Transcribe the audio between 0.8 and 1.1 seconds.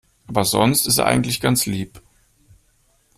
ist er